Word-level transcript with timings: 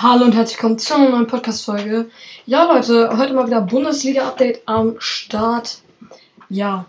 Hallo 0.00 0.26
und 0.26 0.36
herzlich 0.36 0.58
willkommen 0.58 0.78
zu 0.78 0.94
einer 0.94 1.08
neuen 1.08 1.26
Podcast-Folge. 1.26 2.08
Ja, 2.46 2.72
Leute, 2.72 3.18
heute 3.18 3.34
mal 3.34 3.48
wieder 3.48 3.62
Bundesliga-Update 3.62 4.62
am 4.66 4.94
Start. 5.00 5.80
Ja, 6.48 6.86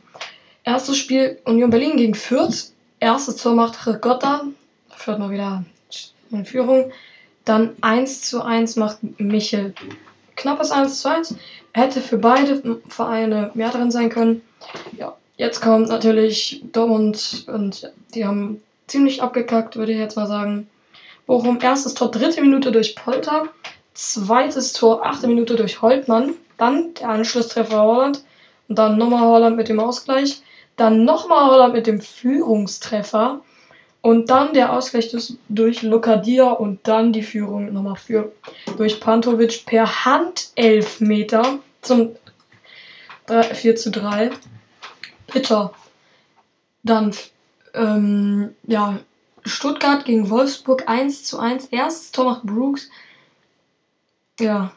erstes 0.63 0.97
Spiel 0.97 1.39
Union 1.45 1.71
Berlin 1.71 1.97
gegen 1.97 2.13
Fürth. 2.13 2.71
Erstes 2.99 3.37
Tor 3.37 3.55
macht 3.55 3.87
Ricotta. 3.87 4.43
Fürth 4.95 5.17
mal 5.17 5.31
wieder 5.31 5.63
in 6.29 6.45
Führung. 6.45 6.91
Dann 7.45 7.71
1 7.81 8.29
zu 8.29 8.43
1 8.43 8.75
macht 8.75 8.99
Michel. 9.19 9.73
Knappes 10.35 10.69
1 10.69 11.01
zu 11.01 11.09
1. 11.09 11.35
Hätte 11.73 12.01
für 12.01 12.19
beide 12.19 12.79
Vereine 12.89 13.49
mehr 13.55 13.71
drin 13.71 13.89
sein 13.89 14.09
können. 14.09 14.43
Ja, 14.95 15.17
jetzt 15.35 15.61
kommt 15.61 15.89
natürlich 15.89 16.61
Dortmund 16.71 17.45
und 17.47 17.91
die 18.13 18.27
haben 18.27 18.61
ziemlich 18.85 19.23
abgekackt, 19.23 19.77
würde 19.77 19.93
ich 19.93 19.97
jetzt 19.97 20.15
mal 20.15 20.27
sagen. 20.27 20.67
Bochum 21.29 21.59
erstes 21.61 21.93
Tor 21.93 22.09
dritte 22.09 22.41
Minute 22.41 22.71
durch 22.71 22.95
Polter, 22.95 23.43
zweites 23.93 24.73
Tor 24.73 25.05
achte 25.05 25.27
Minute 25.27 25.55
durch 25.55 25.83
Holtmann, 25.83 26.33
dann 26.57 26.95
der 26.95 27.09
Anschlusstreffer 27.09 27.83
Holland 27.83 28.23
und 28.67 28.79
dann 28.79 28.97
nochmal 28.97 29.21
Holland 29.21 29.55
mit 29.55 29.69
dem 29.69 29.79
Ausgleich, 29.79 30.41
dann 30.75 31.05
nochmal 31.05 31.51
Holland 31.51 31.75
mit 31.75 31.85
dem 31.85 32.01
Führungstreffer 32.01 33.41
und 34.01 34.31
dann 34.31 34.55
der 34.55 34.73
Ausgleich 34.73 35.15
durch, 35.49 35.83
Lokadia 35.83 36.49
und 36.49 36.79
dann 36.87 37.13
die 37.13 37.21
Führung 37.21 37.73
nochmal 37.73 37.97
für 37.97 38.31
durch 38.77 38.99
Pantovic 38.99 39.67
per 39.67 40.05
Handelfmeter 40.05 41.59
zum 41.81 42.15
3, 43.27 43.43
4 43.53 43.75
zu 43.75 43.91
3. 43.91 44.31
Bitter. 45.31 45.73
Dann 46.81 47.15
ähm, 47.75 48.55
ja, 48.63 48.97
Stuttgart 49.49 50.05
gegen 50.05 50.29
Wolfsburg 50.29 50.87
1 50.87 51.23
zu 51.23 51.39
1. 51.39 51.65
Erstes 51.67 52.11
Tor 52.11 52.25
macht 52.25 52.43
Brooks. 52.43 52.89
Ja, 54.39 54.71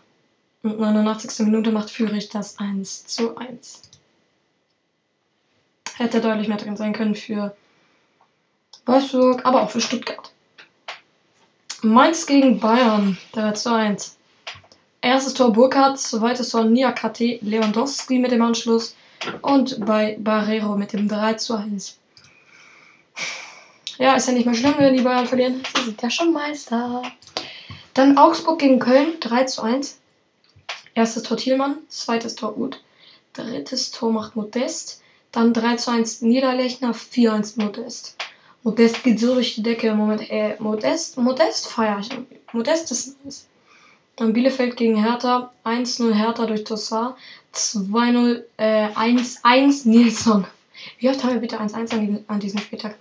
und 0.62 0.78
89. 0.78 1.46
Minute 1.46 1.72
macht 1.72 1.90
Führig 1.90 2.28
das 2.28 2.58
1 2.58 3.06
zu 3.06 3.36
1. 3.36 3.82
Hätte 5.96 6.20
deutlich 6.20 6.48
mehr 6.48 6.56
drin 6.56 6.76
sein 6.76 6.92
können 6.92 7.14
für 7.14 7.54
Wolfsburg, 8.86 9.44
aber 9.44 9.62
auch 9.62 9.70
für 9.70 9.80
Stuttgart. 9.80 10.32
Mainz 11.82 12.26
gegen 12.26 12.60
Bayern 12.60 13.18
3 13.32 13.52
zu 13.52 13.74
1. 13.74 14.16
Erstes 15.00 15.34
Tor 15.34 15.52
Burkhardt, 15.52 15.98
zweites 15.98 16.50
Tor 16.50 16.64
Niakate, 16.64 17.38
Lewandowski 17.42 18.18
mit 18.18 18.30
dem 18.30 18.42
Anschluss 18.42 18.94
und 19.42 19.84
bei 19.84 20.16
Barrero 20.18 20.76
mit 20.76 20.92
dem 20.92 21.08
3 21.08 21.34
zu 21.34 21.54
1. 21.54 21.98
Ja, 24.02 24.16
ist 24.16 24.26
ja 24.26 24.32
nicht 24.32 24.46
mal 24.46 24.54
schlimm, 24.56 24.74
wenn 24.78 24.96
die 24.96 25.04
Bayern 25.04 25.28
verlieren. 25.28 25.62
Sie 25.76 25.84
sind 25.84 26.02
ja 26.02 26.10
schon 26.10 26.32
Meister. 26.32 27.02
Dann 27.94 28.18
Augsburg 28.18 28.58
gegen 28.58 28.80
Köln, 28.80 29.20
3 29.20 29.44
zu 29.44 29.62
1. 29.62 30.00
Erstes 30.94 31.22
Tor 31.22 31.36
Thielmann, 31.36 31.78
zweites 31.86 32.34
Tor 32.34 32.58
Uth, 32.58 32.82
drittes 33.32 33.92
Tor 33.92 34.10
macht 34.10 34.34
Modest. 34.34 35.02
Dann 35.30 35.54
3 35.54 35.76
zu 35.76 35.92
1 35.92 36.20
Niederlechner, 36.22 36.94
4 36.94 37.32
1 37.32 37.56
Modest. 37.58 38.16
Modest 38.64 39.04
geht 39.04 39.20
so 39.20 39.34
durch 39.34 39.54
die 39.54 39.62
Decke 39.62 39.86
im 39.86 39.98
Moment. 39.98 40.28
Ey, 40.28 40.56
Modest, 40.58 41.16
Modest 41.16 41.68
feiere 41.68 42.00
ich. 42.00 42.08
Modest 42.52 42.90
ist 42.90 43.24
nice. 43.24 43.46
Dann 44.16 44.32
Bielefeld 44.32 44.76
gegen 44.76 44.96
Hertha, 44.96 45.52
1-0 45.64 46.12
Hertha 46.12 46.46
durch 46.46 46.64
Tossar, 46.64 47.16
2-0, 47.54 48.42
äh, 48.56 48.88
1-1 48.88 49.88
Nilsson. 49.88 50.44
Wie 50.98 51.08
oft 51.08 51.22
haben 51.22 51.34
wir 51.34 51.40
bitte 51.40 51.60
1-1 51.60 51.92
an, 51.92 52.24
an 52.26 52.40
diesem 52.40 52.58
Spieltag? 52.58 52.96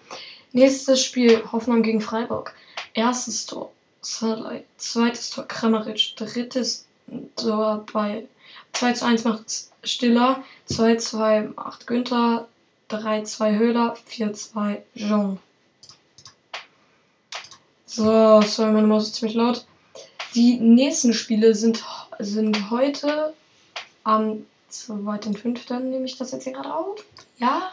Nächstes 0.54 1.04
Spiel, 1.04 1.44
Hoffmann 1.52 1.84
gegen 1.84 2.02
Freiburg. 2.02 2.54
Erstes 2.94 3.46
Tor, 3.46 3.72
Sadley. 4.02 4.66
Zweites 4.78 5.30
Tor, 5.30 5.48
Kramaric. 5.48 6.16
Drittes 6.18 6.86
Tor 7.36 7.86
bei 7.94 8.28
2 8.74 8.94
zu 8.94 9.06
1 9.06 9.24
macht 9.24 9.46
Stiller. 9.84 10.44
2 10.66 10.96
zu 10.96 11.18
2 11.18 11.42
macht 11.56 11.88
Günther. 11.88 12.48
3 12.90 13.22
zu 13.22 13.38
2 13.38 13.56
Höhler. 13.58 13.96
4 14.06 14.34
zu 14.34 14.50
2 14.52 14.84
Jean. 14.96 15.40
So, 17.86 18.42
sorry, 18.42 18.72
meine 18.72 18.88
Maus 18.88 19.04
ist 19.04 19.16
ziemlich 19.16 19.36
laut. 19.36 19.66
Die 20.34 20.58
nächsten 20.60 21.14
Spiele 21.14 21.56
sind, 21.56 21.84
sind 22.20 22.72
heute 22.72 23.34
am 24.04 24.46
2.5. 24.72 25.80
nehme 25.80 26.06
ich 26.06 26.18
das 26.18 26.32
jetzt 26.32 26.46
hier 26.46 26.54
gerade 26.54 26.74
auf. 26.74 27.04
Ja, 27.38 27.70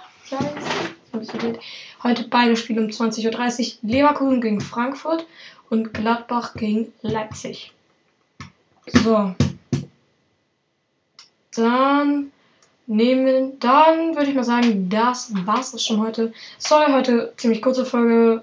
weiß. 1.20 1.58
Heute 2.02 2.24
beide 2.28 2.56
Spiele 2.56 2.80
um 2.80 2.88
20.30 2.88 3.26
Uhr. 3.26 3.90
Leverkusen 3.90 4.40
gegen 4.40 4.60
Frankfurt 4.60 5.26
und 5.70 5.92
Gladbach 5.94 6.54
gegen 6.54 6.92
Leipzig. 7.02 7.72
So. 8.86 9.34
Dann 11.54 12.30
nehmen, 12.86 13.58
dann 13.60 14.16
würde 14.16 14.30
ich 14.30 14.34
mal 14.34 14.44
sagen, 14.44 14.88
das 14.88 15.32
war's 15.46 15.72
das 15.72 15.84
schon 15.84 16.00
heute. 16.00 16.32
Sorry, 16.58 16.92
heute 16.92 17.32
ziemlich 17.36 17.62
kurze 17.62 17.84
Folge. 17.84 18.42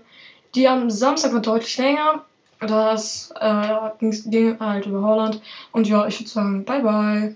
Die 0.53 0.67
am 0.67 0.89
Samstag 0.89 1.33
war 1.33 1.41
deutlich 1.41 1.77
länger. 1.77 2.23
Das 2.59 3.33
äh, 3.39 3.89
ging 3.99 4.59
halt 4.59 4.85
über 4.85 5.01
Holland. 5.01 5.41
Und 5.71 5.87
ja, 5.87 6.07
ich 6.07 6.19
würde 6.19 6.29
sagen, 6.29 6.63
bye 6.63 6.81
bye. 6.81 7.35